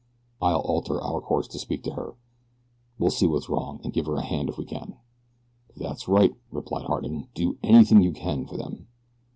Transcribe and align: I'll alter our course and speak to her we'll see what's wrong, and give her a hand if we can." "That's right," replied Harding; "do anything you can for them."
I'll 0.41 0.61
alter 0.61 0.99
our 0.99 1.21
course 1.21 1.47
and 1.49 1.59
speak 1.61 1.83
to 1.83 1.91
her 1.93 2.15
we'll 2.97 3.11
see 3.11 3.27
what's 3.27 3.49
wrong, 3.49 3.79
and 3.83 3.93
give 3.93 4.07
her 4.07 4.15
a 4.15 4.23
hand 4.23 4.49
if 4.49 4.57
we 4.57 4.65
can." 4.65 4.95
"That's 5.77 6.07
right," 6.07 6.33
replied 6.51 6.85
Harding; 6.85 7.27
"do 7.35 7.59
anything 7.61 8.01
you 8.01 8.11
can 8.11 8.47
for 8.47 8.57
them." 8.57 8.87